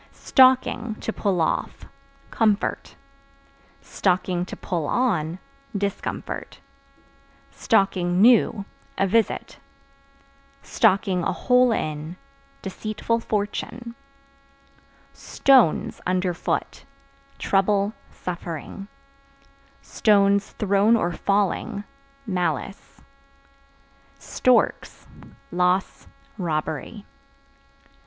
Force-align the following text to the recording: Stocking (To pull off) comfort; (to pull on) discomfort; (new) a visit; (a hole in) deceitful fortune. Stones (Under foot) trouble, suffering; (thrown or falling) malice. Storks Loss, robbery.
Stocking 0.11 0.95
(To 1.01 1.13
pull 1.13 1.39
off) 1.41 1.85
comfort; 2.31 2.95
(to 4.01 4.57
pull 4.59 4.87
on) 4.87 5.37
discomfort; 5.77 6.59
(new) 7.95 8.65
a 8.97 9.05
visit; 9.05 9.59
(a 10.73 11.31
hole 11.31 11.71
in) 11.71 12.17
deceitful 12.63 13.19
fortune. 13.19 13.93
Stones 15.13 16.01
(Under 16.07 16.33
foot) 16.33 16.83
trouble, 17.37 17.93
suffering; 18.09 18.87
(thrown 19.83 20.95
or 20.95 21.11
falling) 21.11 21.83
malice. 22.25 23.01
Storks 24.17 25.05
Loss, 25.51 26.07
robbery. 26.39 27.05